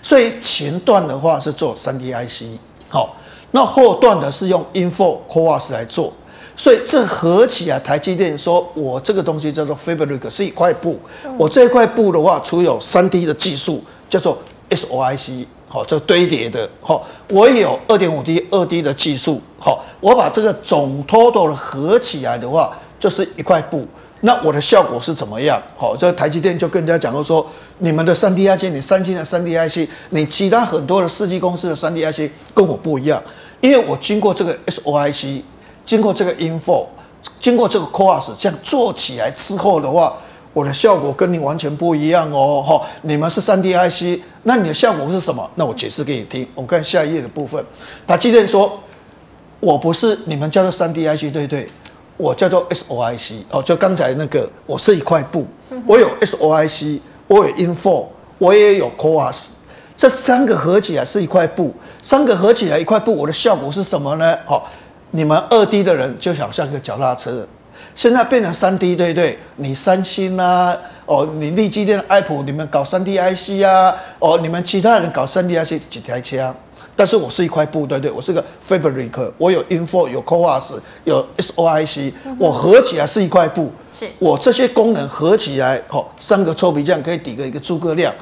[0.00, 3.16] 所以前段的话是做 3D IC，好，
[3.50, 6.12] 那后段的是用 InFO CoWoS 来做。
[6.56, 10.98] 所以这合起来，台积电说，我这个东西叫做 Fabric，是一块布。
[11.36, 14.36] 我这块布的话，除有 3D 的技术，叫做
[14.70, 23.86] SOIC，好，这堆叠的，好，我也有 2.5D、2D 的技术，好，我把这个总 total 合起来的话，就是一块布。
[24.20, 25.62] 那我的效果是怎么样？
[25.76, 27.46] 好，这台积电就跟人家讲过说，
[27.78, 33.22] 你们的三 D IC，你三星的三 D IC，你其他很多的世纪公司的三 D IC 跟我不一样，
[33.60, 35.42] 因为我经过这个 SOIC。
[35.84, 36.84] 经过这个 InFO，
[37.40, 40.14] 经过这个 CoWoS 这样做起来之后的话，
[40.52, 42.62] 我的效果跟你完全不一样哦。
[42.62, 45.50] 哈，你们是 3D IC，那你的效果是什么？
[45.54, 46.46] 那我解释给你听。
[46.54, 47.64] 我们看下一页的部分，
[48.06, 48.78] 他记得说，
[49.60, 51.66] 我不是你们叫做 3D IC，对不对？
[52.18, 55.46] 我叫做 SOIC 哦，就刚才那个，我是一块布，
[55.86, 59.46] 我有 SOIC，我有 InFO，我也有 Coas，
[59.96, 64.36] 这三个合起来是一块布，三个合起来一块布，我的效果是什么呢？
[64.46, 64.62] 哦。
[65.10, 67.48] 你们二 D 的人就好像一个脚踏车，
[67.94, 69.38] 现在变成三 D，对不对？
[69.56, 70.76] 你三星啊，
[71.06, 76.54] 哦，你力积电、爱普，你们搞三 D IC 啊，哦，你们其他人搞三 D IC 几台车，
[76.98, 78.10] 但是我是一块布，对不对？
[78.10, 84.08] 我是个 Fabric，我有 InFO，有 CoWoS，有 SOIC，我合起来是一块布，是。
[84.18, 88.12] 我这些功能合起来，哦，三个臭皮匠可以抵个一个诸葛亮，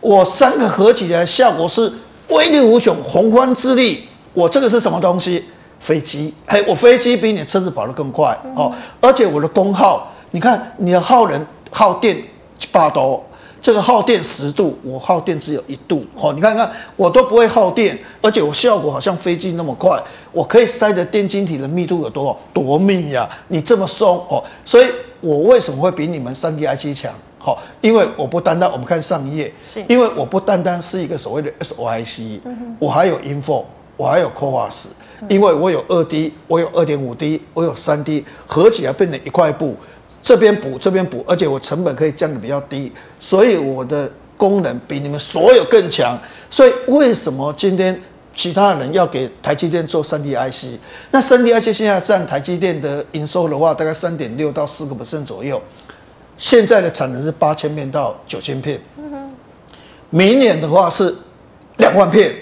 [0.00, 1.92] 我三个合起来效果是
[2.30, 5.44] 威力无穷，洪荒之力，我这个是什么东西？
[5.78, 12.16] 飞机，嘿，我飞机比你车子跑得更快哦，而且我的功耗，你看你的耗能耗电
[12.72, 13.22] 八度，
[13.64, 19.98] 这个耗电十度，我耗电只有一度哦，你看看我都不会耗电，而且我效果好像飞机那么快，
[20.32, 23.26] 我可以塞的电晶体的密度有多少多密呀？
[23.48, 24.86] 你这么松哦，所以
[25.22, 27.10] 我为什么会比你们三 D IC 强？
[27.38, 32.40] 好，因为我不单单我们看上一页，是因为我不单单是一个所谓的 SOIC，
[32.78, 33.64] 我还有 InFO，
[33.96, 34.88] 我还有 CoWoS。
[35.30, 39.74] 因为我有二 D，我有二点五 D，我有三 D，合起来变成一块布，
[40.24, 46.18] 这边补这边补，而且我成本可以降得比较低，所以我的功能比你们所有更强。
[46.50, 48.00] 所以为什么今天
[48.34, 50.80] 其他人要给台积电做三 D IC？
[51.10, 55.60] 那三 D IC 现在占台积电的营收的话，大概三点六到四个百分左右。
[56.38, 58.80] 现在的产能是八千片到九千片，
[60.08, 61.14] 明年的话是
[61.76, 62.34] 两万片。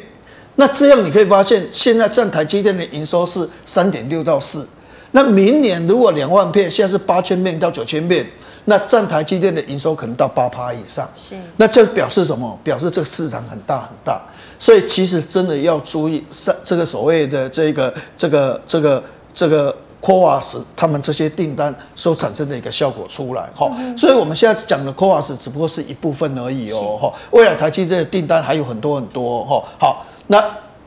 [0.55, 4.65] 那这样你可以发现，现在占台积电的营收是三点六到四。
[5.13, 8.27] 那明年如果两万片，现在是八千片到九千片，
[8.65, 11.09] 那占台积电的营收可能到八趴以上。
[11.15, 11.35] 是。
[11.57, 12.59] 那这表示什么？
[12.65, 14.21] 表示这个市场很大很大。
[14.59, 23.51] 所以其实真的要注意，上这个所谓的这个这个这个这个 CoWoS 他们这些订单所产生的一个效果出来。
[23.55, 23.71] 哈。
[23.99, 26.97] 所以我们现在讲的 CoWoS 只不过是一部分而已哦。
[26.99, 27.13] 哈。
[27.33, 29.45] 未来台积电的订单还有很多很多。
[29.45, 29.63] 哈。
[29.79, 30.07] 好。
[30.29, 30.43] 那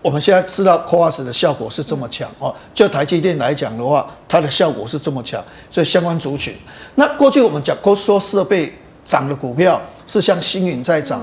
[0.05, 6.53] 我们现在知道 CoWoS 的效果是这么强哦，就台积电来讲的话，它的效果是这么强，所以相关族群。
[6.93, 8.71] 那过去我们讲过说设备
[9.03, 11.19] 涨的股票是像星云在涨，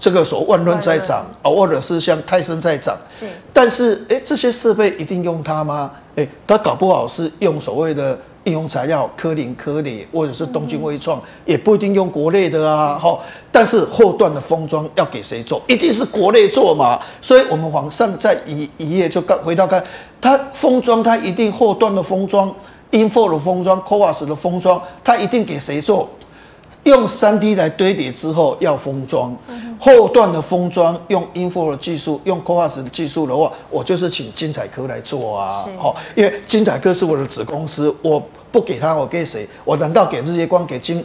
[0.00, 2.96] 这个所万润在涨啊，或者是像泰森在涨。
[3.10, 5.90] 是，但是哎，这些设备一定用它吗？
[6.16, 8.18] 哎，它搞不好是用所谓的。
[8.44, 12.98] 应用材料，科林、科里，或者是东京微创，也不一定用国内的啊。
[12.98, 15.62] 好，但是后段的封装要给谁做？
[15.68, 16.98] 一定是国内做嘛。
[17.20, 19.82] 所以，我们往上再一一页就刚回到看，
[20.20, 22.52] 它封装，它一定后段的封装
[22.90, 26.08] ，InFO 的封装，CoWoS 的封装，它一定给谁做？
[26.84, 29.36] 用三 D 来堆叠之后要封装，
[29.84, 35.66] 后段的封装用 InFO 的技术，用 CoWoS 的技术的话，我就是请金彩科来做啊。
[35.76, 39.44] 好，因为金彩科是我的子公司，我不给他，我给谁？
[39.64, 41.04] 我难道给日月光给金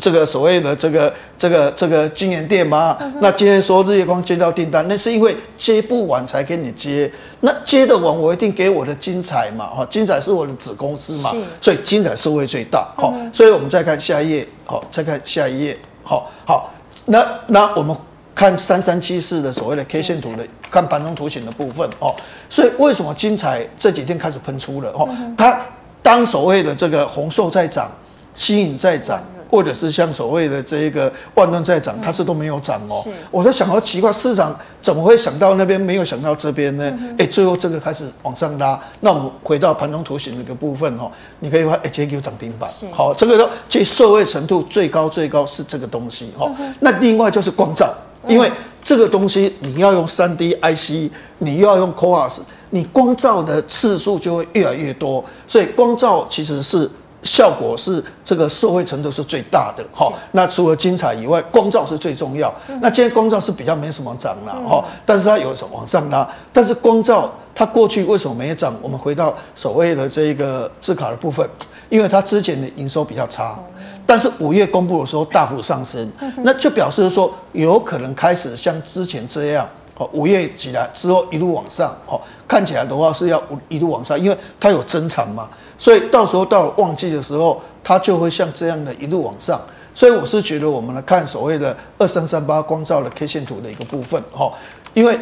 [0.00, 2.96] 这个所谓的这个这个这个金源店吗？
[3.20, 9.66] 那今天说日月光接到订单，那是因为接不完才给你接，那接得完我一定给我的金彩嘛。
[9.66, 12.86] 哈，金彩是我的子公司嘛，所以金彩收益最大。
[12.96, 14.46] 好，所以我们再看下一页。
[14.64, 15.76] 好，再看下一页。
[16.06, 16.70] 好，好，
[17.06, 17.96] 那那我们
[18.34, 22.14] 看三三七四的所谓的 K 线图的，看盘中图形的部分哦。
[22.48, 24.90] 所以为什么金彩这几天开始喷出了？
[24.92, 25.58] 哦，它
[26.02, 27.90] 当所谓的这个红瘦在涨，
[28.34, 33.04] 吸引在涨，或者是像所谓的这一个万润在涨，它是都没有涨哦。
[33.30, 36.92] 我在想到奇怪，市场怎么会想到那边，没有想到这边呢？
[37.18, 38.78] 哎，最后这个开始往上拉。
[39.00, 42.68] 那我们回到盘中图形的一个部分哦，你可以发现，哎，直接涨停板。
[42.92, 46.50] 好，这个都最受惠程度最高最高是这个东西哦。
[46.80, 47.92] 那另外就是光照，
[48.26, 48.50] 因为
[48.82, 56.90] 这个东西你要用三 D IC，你又要用 CoWoS，你光照的次数就会越来越多，所以光照其实是。
[57.24, 60.12] 效果是这个社会程度是最大的哈。
[60.32, 62.52] 那除了精彩以外，光照是最重要。
[62.80, 66.28] 那今天光照是比较没什么涨了哈，但是它有什么往上拉。
[66.52, 68.74] 但是光照它过去为什么没涨？
[68.82, 71.48] 我们回到所谓的这个字卡的部分，
[71.88, 73.58] 因为它之前的营收比较差，
[74.06, 76.06] 但是五月公布的时候大幅上升，
[76.42, 85.48] 那就表示说有可能开始像之前这样哦，五月起来之后一路往上哦，看起来的话是要一路往上，因为它有增产嘛。
[85.76, 89.60] 所以到时候到了旺季的时候，它就会像这样的一路往上。
[89.96, 94.52] 所以我是觉得，我们来看所谓的二三三八光照的 K 线图的一个部分，哈，
[94.92, 95.16] 因为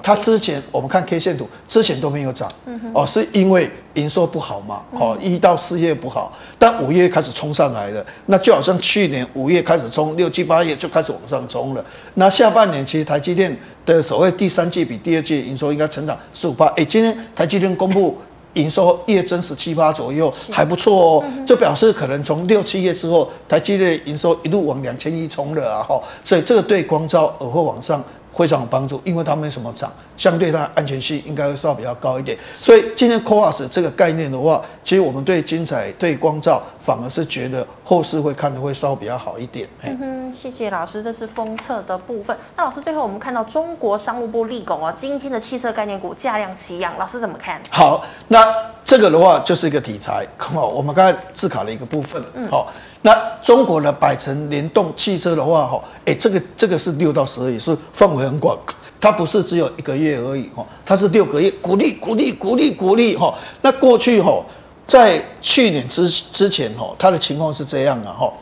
[0.00, 2.48] 它之前我们看 K 线图之前都没有涨，
[2.92, 11.84] 哦，是因为营收不好嘛，哦，一到四月不好，但五月开始冲上来了，那就好像去年五月开始冲，六七八月就开始往上冲了。
[12.14, 16.66] 那下半年其实台积电的所谓第三季比第二季营收应该成长十五趴。
[16.76, 18.16] 哎，今天台积电公布。
[18.54, 28.02] 营收月增十七八左右，还不错哦，就表示可能从六七月之后，台积电营收一路往两千亿冲了啊哈，所以这个对光照而后往上
[28.36, 32.36] 非常有帮助，因为它没什么涨，相对它的安全性应该会稍微比较高一点。
[32.54, 39.68] 所以今天 CoWoS 这个概念的话，其实我们对精彩对光照反而是觉得后市会看的会稍微比较好一点。
[39.82, 42.36] 嗯哼，谢谢老师，这是封测的部分。
[42.56, 47.60] 那老师最后我们看到中国商务部立功啊，今天的汽车概念股价量齐扬，老师怎么看？
[47.70, 48.44] 好，那
[48.84, 52.70] 这个的话就是一个题材，好，我们刚才自考了一个部分，好。
[53.00, 58.58] 那中国的百城联动汽车的话，哈，哎，这个这个是六到十二月，是范围很广，
[59.00, 63.34] 它不是只有一个月而已，哈，它是六个月，鼓励鼓励鼓励鼓励，哈。
[63.60, 64.42] 那过去哈，
[64.86, 68.32] 在去年之之前哈，它的情况是这样的哈，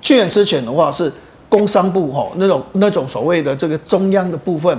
[0.00, 1.12] 去年之前的话是
[1.48, 4.78] 工商部哈那种那种所谓的这个中央的部分，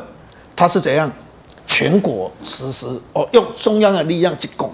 [0.56, 1.12] 它是怎样
[1.68, 4.72] 全国实施哦，用中央的力量去拱。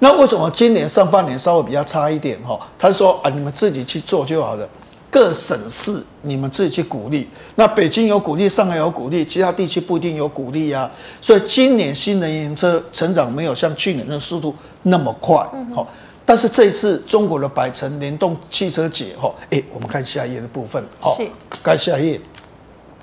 [0.00, 2.38] 那为什么今年上半年稍微比较差一点？
[2.46, 4.68] 哈，他说啊，你们自己去做就好了，
[5.10, 7.28] 各省市你们自己去鼓励。
[7.56, 10.88] 那北京有鼓励，上海有鼓励，其他地区不一定有鼓励啊。
[11.20, 15.36] 所以今年新能源车成长没有像去年的速度那么快。
[15.74, 15.84] 好，
[16.24, 20.80] 但是这一次中国的百城联动汽车节，哈，哎，我们看下一页的部分。
[21.00, 21.18] 好，
[21.60, 22.20] 看下一页。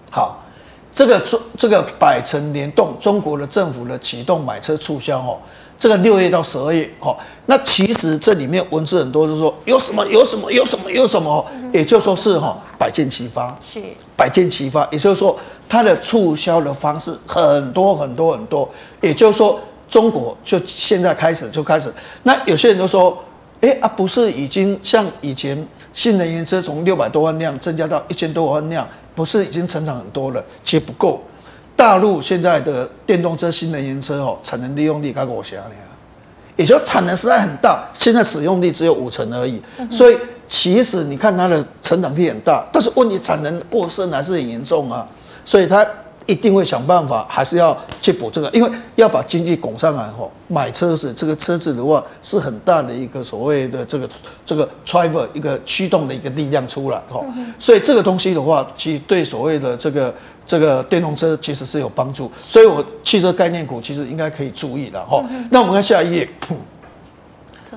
[0.09, 0.41] 好，
[0.93, 5.37] 这个中这个百城联动，中国的政府的启动买车促销，哈。
[5.77, 7.15] 这个六月到十二月，哈，
[7.47, 13.81] 那其实这里面文字很多，就是说有什么有什么有什么有什么，也就是说是哈百箭齐发，是。
[14.15, 18.67] 百箭齐发，也就是说它的促销的方式很多很多很多，
[19.01, 19.59] 也就是说
[19.89, 23.21] 中国就现在开始就开始，那有些人都说，
[23.61, 31.21] 哎啊，不是已经像以前新能源车从六百多万辆增加到一千多万辆，不是已经成长很多了，其实不够。
[31.75, 35.71] 大陆现在的电动车、新能源车哦，产能利用率刚刚我讲了，
[36.55, 39.61] 也就产能实在很大，现在使用率只有五成而已。
[39.91, 45.07] 所以其实你看它的成长力很大，但是问题产能过剩还是很严重啊，
[45.43, 45.85] 所以它。
[46.27, 50.31] 一定会想办法，还是要去补这个，因为要把经济拱上来吼。
[50.47, 54.09] 买车子这个车子的话，是很大的一个所谓的这个
[54.43, 57.23] 这个 driver 一个驱动的一个力量出来吼。
[57.59, 60.11] 所以这个东西的话，其实对所谓的这个
[60.45, 62.31] 这个电动车其实是有帮助。
[62.39, 65.23] 所以我汽车概念股其实应该可以注意的哈。
[65.49, 66.29] 那我们看下一页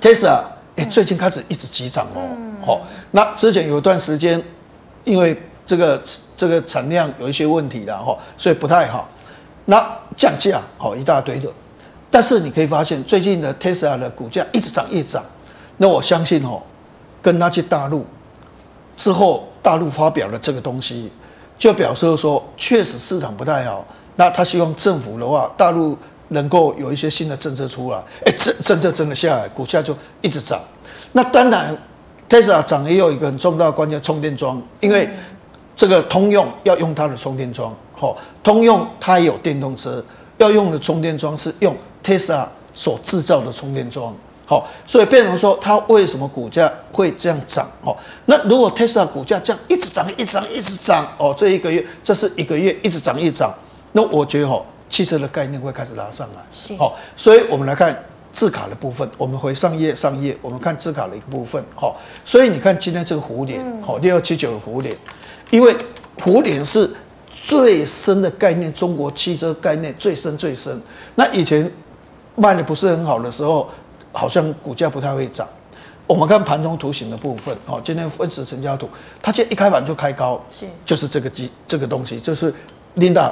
[0.00, 0.42] ，Tesla
[0.76, 2.36] 哎，最近开始一直急涨哦。
[2.64, 4.42] 好，那之前有一段时间，
[5.04, 6.02] 因为这个
[6.36, 9.08] 这个产量有一些问题的哈，所以不太好。
[9.64, 9.84] 那
[10.16, 11.48] 降价好一大堆的，
[12.10, 15.24] 但是你可以发现最近的 Tesla 的股价一直涨一直涨。
[15.76, 16.60] 那我相信哦，
[17.20, 18.06] 跟他去大陆
[18.96, 21.10] 之后，大陆发表了这个东西，
[21.58, 23.84] 就表示说确实市场不太好。
[24.16, 30.60] 那他希望政府的话，大陆能够有一些新的政策出来，哎，政政策真的下来，股价就一直涨。
[31.12, 31.76] 那当然
[32.28, 35.08] ，Tesla 涨也有一个很重大的关键，充电桩，因为。
[35.78, 40.04] 这个通用要用它的充电桩，好，通用它也有电动车
[40.36, 44.12] 要用的充电桩是用 Tesla 所制造的充电桩，
[44.48, 47.68] 好，所以变成说它为什么股价会这样涨？
[47.84, 53.52] 哦，那如果 Tesla 股价这样一直涨、一直涨、一直涨，哦，这一个月这是一个月一直涨、一直涨，
[53.92, 57.94] 那我觉得哦，汽车的概念会开始拉上来，好，所以我们来看
[58.32, 64.96] 字卡的部分，我们回上页上页，我们看字卡的一个部分，好，所以你看今天这个胡连，好六二七九的胡连，
[65.50, 65.76] 因为
[66.22, 66.90] 胡连是
[67.44, 70.80] 最深的概念，中国汽车概念最深最深。
[71.14, 71.70] 那以前
[72.34, 73.68] 卖的不是很好的时候，
[74.12, 75.46] 好像股价不太会涨。
[76.06, 78.88] 我们看盘中图形的部分，哦，今天分时成交图，
[79.20, 82.52] 它今天一开盘就开高，是，就是这个机这个东西，就是
[82.96, 83.30] Linda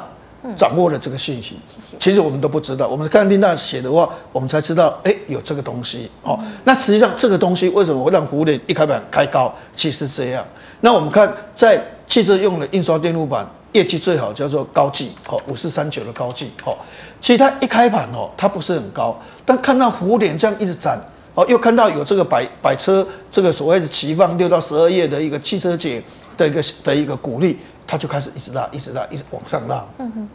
[0.55, 1.59] 掌握了这个信息。
[1.99, 6.39] 其实我们都不知道，我们看 Linda 写的话，我们才知道，哎，有这个东西，哦。
[6.65, 9.51] 那实际上这个东西为什么会让胡连一开盘开高？
[9.75, 10.45] 其实这样。
[10.83, 16.77] 那我们看在汽车用的印刷电路板业绩最好叫做高技，哦，五四三九的高技，哦，
[17.21, 20.99] 其实它一开盘哦，它不是很高，但看到胡连这样一直涨。
[21.35, 26.03] 哦，又看到有这个百百车这个所谓的期放六到十二月的一个汽车节
[26.35, 29.85] 的一个的一个鼓励，它就开始一直拉，一直拉，一直往上拉。
[29.99, 30.29] 嗯哼。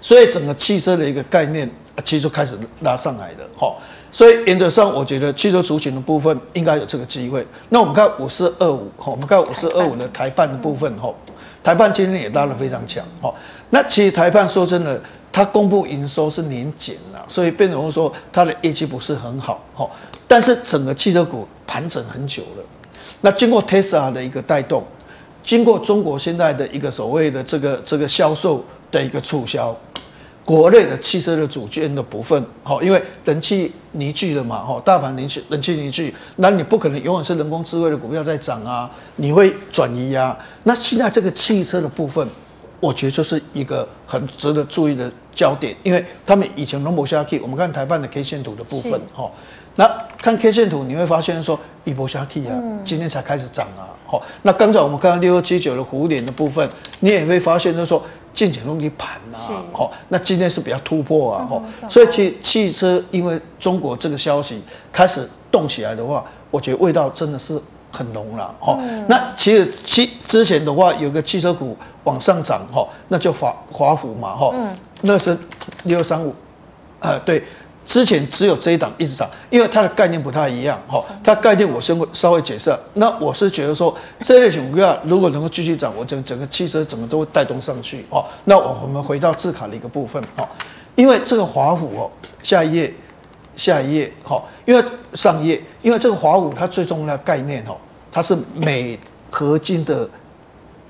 [0.00, 1.68] 所以整个汽车的一个概念，
[2.04, 3.46] 其实就开始拉上来的。
[3.56, 3.74] 哈，
[4.10, 7.46] 所以原则上，我觉得汽车族群的部分应该有这个机会。
[7.68, 11.12] 那我们看五四二五，哈，我们看五四二五的台半的部分，哈，
[11.62, 13.04] 台半今天也拉得非常强。
[13.22, 13.32] 哈，
[13.70, 15.00] 那其实台半说真的，
[15.36, 19.62] 它公布营收是年减了，所以变成说它的业绩不是很好。
[19.74, 19.86] 哈。
[20.26, 22.64] 但是整个汽车股盘整很久了，
[23.20, 24.82] 那经过 Tesla 的一个带动，
[25.44, 29.76] 经过中国现在的一个所谓的这个这个销售的一个促销，
[30.42, 40.34] 国内的汽车的组件的部分，好，因为人气凝聚了嘛，哈，大盘人气人气凝聚，那你不可能永远是人工智慧的股票在涨啊，你会转移啊。
[40.62, 42.26] 那现在这个汽车的部分，
[42.80, 49.30] 我觉得就是一个很值得注意的焦点，因为他们以前都没下去，我们看台办的 K 线图的部分，哈。
[49.78, 49.86] 那
[50.16, 53.92] 看 K 线图，你会发现说一波下去啊，今天才开始涨啊。
[54.06, 56.66] 好，那刚才我们看到六二七九的弧点的部分，
[57.00, 59.36] 你也会发现就是说进前容易盘啊。
[59.74, 61.46] 好，那今天是比较突破啊。
[61.50, 67.60] 好，所以其汽车因为中国这个消息开始动起来的话，我觉得味道真的是
[67.96, 68.54] 很浓了。
[68.60, 68.78] 好，
[69.08, 74.54] 那其实其之前的话有个汽车股往上涨，哈，那就华华虎嘛，哈，
[75.02, 75.36] 那是
[75.84, 76.34] 六二三五，
[77.00, 77.42] 啊，对。
[77.86, 82.76] 之前只有这一档一直涨，因为它的概念不太一样，哈，它概念我先稍微解释。
[82.94, 88.24] 那我是觉得说，这类股票如果能够继续涨，我整整个汽车整个都会带动上去，哦。
[88.44, 90.48] 那我我们回到字卡的一个部分，哦，
[90.96, 92.10] 因为这个华虎哦，
[92.42, 92.92] 下一页，
[93.54, 94.82] 下一页，哈，因为
[95.14, 97.76] 上页，因为这个华虎它最重要的概念哦，
[98.16, 98.98] 它是镁
[99.30, 100.08] 合金的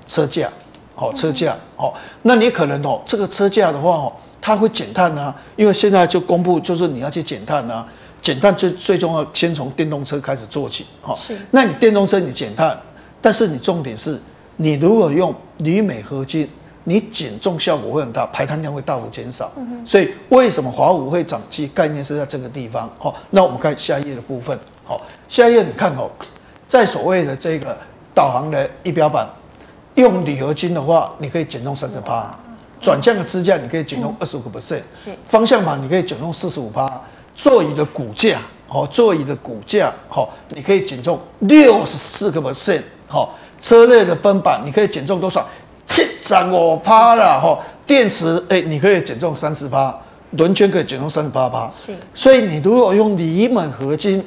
[0.05, 0.49] 车架，
[0.95, 4.13] 哦，车架，哦，那你可能哦，这个车架的话哦。
[4.39, 7.85] 它会减碳啊，因为现在就公布，就是你要去减碳啊，
[8.21, 11.13] 减碳最最重要，先从电动车开始做起，哈。
[11.21, 11.37] 是。
[11.51, 12.79] 那你电动车你减碳，
[13.21, 14.17] 但是你重点是，
[14.55, 16.49] 你如果用铝镁合金，
[16.85, 19.51] 你减重效果会很大，排碳量会大幅减少。
[19.57, 19.85] 嗯哼。
[19.85, 21.41] 所以为什么华五会涨？
[21.49, 22.89] 其概念是在这个地方。
[23.01, 24.57] 哦，那我们看下一页的部分。
[24.85, 26.09] 好，下一页你看哦，
[26.67, 27.77] 在所谓的这个
[28.13, 29.27] 导航的仪表板，
[29.95, 32.37] 用铝合金的话，你可以减重三十八。
[32.79, 36.87] 转向的支架你可以减重二十五个 percent，是方向盘你可以减重四十五趴，
[37.33, 45.43] 座椅的骨架，哦，座椅的骨架，好，你可以减重六十四个 percent，好，车内的分板你可以减重多少？
[45.87, 49.95] 七十五趴了，哈，电池，哎，你可以减重三十趴，
[50.31, 54.23] 轮圈可以减重三十八趴，是，所以你如果用铝镁合金，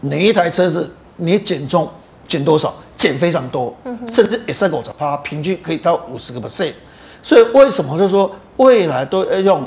[0.00, 1.88] 哪一台车子你减重
[2.26, 2.74] 减多少？
[2.96, 3.74] 减非常多，
[4.12, 6.74] 甚至也是五十趴，平均可以到五十个 percent。
[7.22, 9.66] 所以为什么就是说未来都要用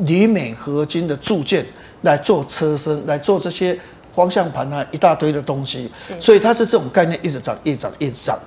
[0.00, 1.64] 铝镁合金的铸件
[2.02, 3.74] 来做车身，来做这些
[4.14, 5.90] 方向盘啊，一大堆的东西。
[6.20, 8.38] 所以它是这种概念，一直涨，一直涨，一直涨。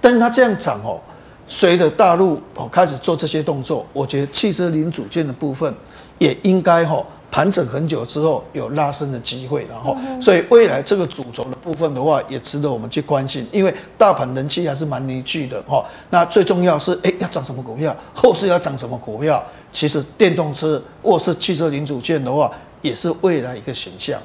[0.00, 0.98] 但是它这样涨哦，
[1.46, 5.74] 随着大陆哦开始做这些动作，我觉得汽车零组件的部分
[6.18, 7.04] 也应该哈。
[7.36, 15.84] 盘整很久之后有拉升的机会，然后，所以未来这个主轴的部分的话，也值得我们去关心，因为大盘人气还是蛮凝聚的哈。
[16.08, 24.18] 那最重要是，哎，要涨什么股票，后市要涨什么股票，其实电动车或是汽车零组件的话，也是未来一个形象。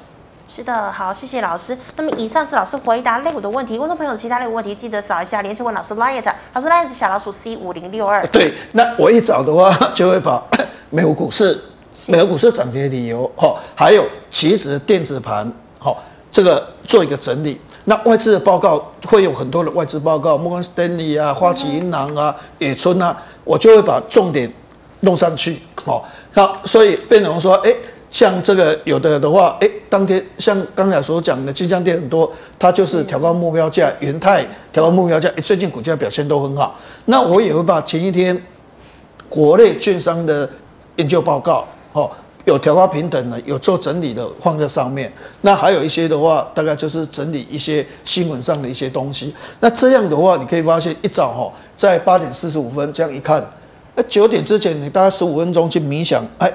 [0.48, 1.76] 是的，好，谢谢老师。
[1.96, 8.26] 那么以上是老师回答类股的问题，观众朋友其他类股问题记得扫一下连线问老师 liet，老师 LINE 是小老鼠 C 五零六二。
[8.28, 10.42] 对，那我一找的话，就会把
[10.88, 11.62] 美国股市。
[12.08, 15.94] 美国股市涨跌的理由，哈，还有其实电子盘，哈，
[16.30, 17.60] 这个做一个整理。
[17.84, 24.50] 那外资的报告会有很多的外资报告，摩根士丹利啊、花旗银行啊、野村啊，我就会把重点
[25.00, 27.74] 弄上去，好，好，所以变成说，哎，
[28.08, 36.78] 像这个有的的话，哎，当天像刚才所讲的，金江电很多，它就是调高目标价，元泰调高目标价，哎，最近股价表现都很好。
[37.06, 38.40] 那我也会把前一天
[39.28, 40.48] 国内券商的
[40.96, 41.66] 研究报告。
[41.92, 42.10] 哦，
[42.44, 45.12] 有调高平等的，有做整理的放在上面。
[45.42, 49.34] 那还有一些的话，大概就是整理一些新闻上的一些东西。
[49.60, 53.44] 那这样的话，你可以发现一早哈，在八点四十五分这样一看，
[53.94, 56.52] 那九点之前你大概十五分钟去冥想，哎。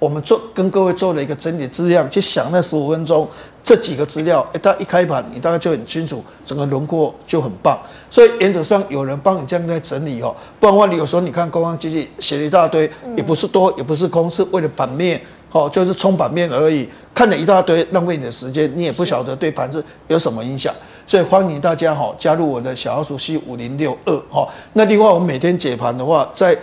[0.00, 3.28] 我们做跟各位做了一个整理资料，去想那十五分钟
[3.68, 7.78] 这几个资料，一到一开盘，你大概就很清楚，整个轮廓就很棒。
[8.08, 15.20] 所以原则上有人帮你这样在整理哦，不然的话你有时候你看工商机器写了一大堆，也不是多也不是空，是为了版面
[15.52, 20.74] 哦，就是冲版面而已，看了一大堆，浪费你的时间，你也不晓得对盘子有什么影响。
[21.06, 24.48] 所以欢迎大家哈加入我的小老鼠 C 五零六二哈。
[24.72, 26.56] 那另外我们每天解盘的话，在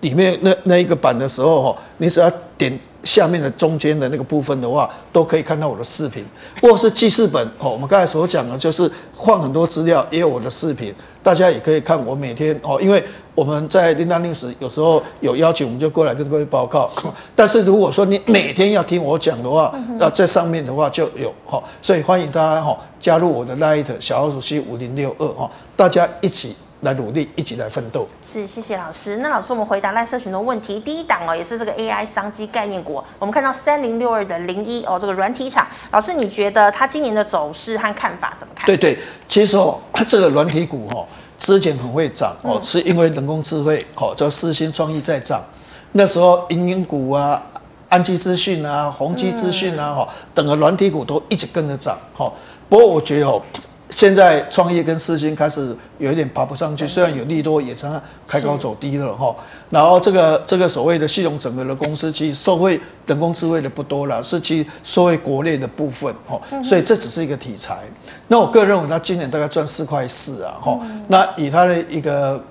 [0.00, 6.24] 里面那那一个版的时候哈，你只要点下面的中间的那个部分的话，都可以看到我的视频，
[6.62, 7.70] 或是记事本哦。
[7.70, 12.80] 我们刚才所讲的就是换很多资料，也有我的视频，大家也可以看我每天哦。
[12.80, 13.02] 因为
[13.34, 16.90] 我们在 Linda News 有时候有邀请，我们就过来跟各位报告。
[17.36, 26.56] 但是如果说你每天要听我讲的话，那在上面的话就有哈，所以欢迎大家哈加入我的 Light 小老鼠 C 五零六二哈，大家一起。
[26.80, 28.06] 来努力，一起来奋斗。
[28.24, 29.18] 是，谢谢老师。
[29.18, 30.80] 那老师，我们回答赖社群的问题。
[30.80, 33.02] 第一档哦，也是这个 AI 商机概念股。
[33.18, 35.66] 我们看到三零六二的零一哦，这个软体厂。
[35.90, 38.64] 老师，你觉得它今年的走势和看法怎么看？
[38.64, 39.78] 对对，其实哦，
[40.08, 41.04] 这个软体股哦，
[41.38, 45.42] 之前很会涨哦，是因为人工智慧哦，叫四新创意在涨。
[45.92, 47.42] 那时候，银银股啊、
[47.90, 51.98] 安基资讯啊、宏基资讯啊，哈，等个软体股都一直跟着涨。
[52.14, 52.32] 哈，
[52.70, 53.42] 不过我觉得哦。
[53.90, 57.86] 现在创业跟四星开始有一点爬不上去，虽然有利多，也是
[58.26, 59.34] 开高走低了哈。
[59.68, 66.40] 然后这个这个所谓的系统整合的公司，其实受惠人工智慧的不多了，是其受惠国内的部分哈。
[66.64, 67.78] 所以这只是一个题材。
[68.28, 70.78] 那我个人认为，它今年大概赚四块四啊哈。
[71.08, 72.42] 那以它的一个。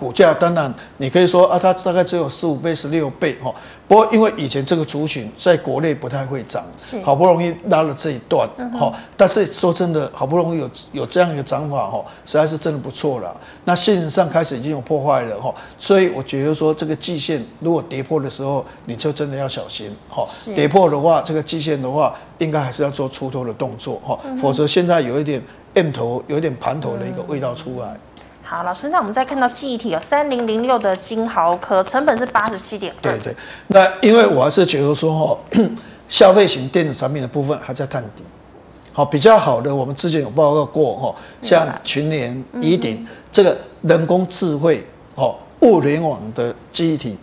[0.00, 3.54] 股价当然，你可以说啊，它大概只有十五倍、十六倍哈。
[3.86, 6.64] 不过因为以前这个族群在国内不太会涨，
[7.02, 8.48] 好不容易拉了这一段
[8.78, 8.90] 哈。
[9.14, 13.36] 但是说真的，好不容易有有这样一个涨法哈，实在是真的不错了。
[13.64, 20.26] 那现实上开始已经有破坏了哈，所以我觉得说这个季线如果跌破的时候，你就真的要小心哈。
[20.54, 25.42] 跌破的话，这个季线的话，应该还是要做出头的动作哈，否则现在有一点
[25.74, 27.98] M 头，有一点盘头的一个味道出来。
[28.50, 33.00] 好，老师，那我们再看到记忆体有三零零六的金豪科，成本是八十七点二。
[33.00, 33.36] 对对，
[33.68, 35.38] 那因为我还是觉得说哦，
[36.08, 38.24] 消费型电子产品的部分还在探底。
[38.92, 44.84] 好，比较好的，我们之前有报告过哦，像群联、宜鼎这个人工智慧
[45.14, 47.16] 哦，物联网的记忆体，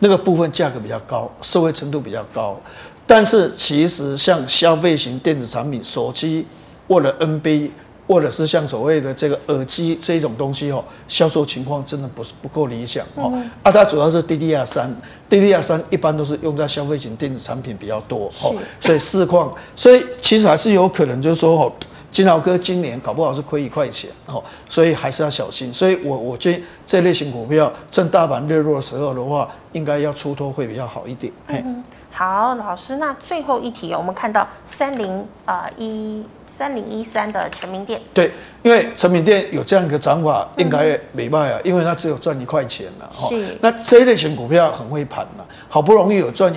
[0.00, 2.60] 那个部分价格比较高，受惠程度比较高。
[3.06, 6.46] 但是其实像消费型电子产品，手机
[6.86, 7.70] 或者 NB。
[8.06, 13.32] 或者是像所谓的这个耳机这种东西哦，销售情况真的不是不够理想哦。
[13.62, 14.94] 啊，它主要是 DDR 三
[15.30, 21.72] ，DDR 三一般都是用在消费型电子产品比较多哦，所以市况，所以其实还是有可能就是说哦，
[22.12, 25.72] 金豪哥今年搞不好是亏一块钱哦，所以还是要小心。
[25.72, 31.32] 所以我我觉得这类型股票趁大盘热弱的时候的话，应该要出脱会比较好一点。
[31.46, 36.22] 嗯，好，老师，那最后一题我们看到三零啊一。
[36.56, 38.30] 三零一三的成名店，对，
[38.62, 43.28] 因为成名店有这样一个涨法，应该没卖啊，因为它只有赚一块钱了哈。
[43.28, 46.54] 是，那这一类型股票很会盘啊，好不容易有赚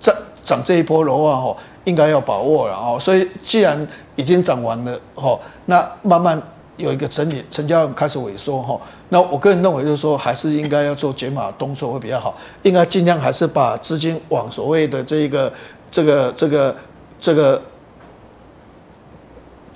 [0.00, 2.96] 涨涨这一波的话哦，应该要把握了哦。
[2.98, 6.40] 所以既然已经涨完了哦，那慢慢
[6.78, 8.80] 有一个整理，成交开始萎缩哈，
[9.10, 15.52] 那我个人认为就是说，还是应该要做解码动作会比较好，应该尽量还是把资金往所谓的这一个
[15.90, 16.76] 这个这个
[17.20, 17.60] 这个。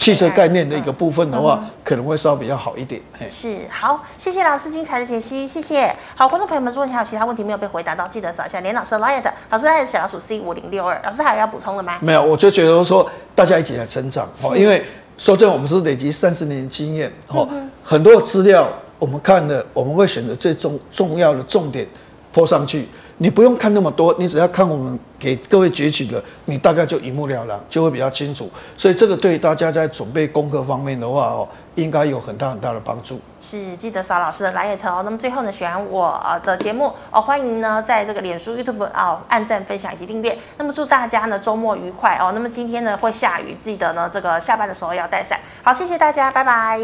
[0.00, 2.98] 汽车概念的一个部分的话，可能会稍微比较好一点。
[3.28, 5.94] 是，好，谢谢老师精彩的解析，谢谢。
[6.16, 10.98] 好，观众朋友们，如果你还有其他问题没有被回答到，记得扫一下连老师的 LINE，老师还是小老鼠 C 五零六二。
[11.04, 11.98] 老师还有要补充的吗？
[12.00, 14.26] 没有，我就觉得说大家一起来成长，
[14.56, 14.82] 因为
[15.18, 17.46] 说真的，我们是累积三十年经验，哦，
[17.84, 18.66] 很多的资料
[18.98, 21.86] 我们看了，我们会选择最重重要的重点
[22.32, 22.88] 泼上去。
[23.22, 28.50] 你不用看那么多，你只要看我们给各位截取的，你大概就一目了然，就会比较清楚。
[28.78, 33.20] 所以这个对大家在准备功课方面的话哦，应该有很大很大的帮助。
[33.38, 35.02] 是，记得扫老师的来也成哦。
[35.04, 40.38] 那么最后呢，喜欢我的节目哦，欢迎呢在这个脸书、YouTube 哦按赞、分享以及订阅。
[40.56, 42.32] 那么祝大家呢周末愉快哦。
[42.32, 45.38] 那么今天呢会下雨，记得呢这个下班的时候要带伞。
[45.62, 46.80] 好，谢谢大家，拜拜。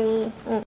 [0.46, 0.65] 嗯。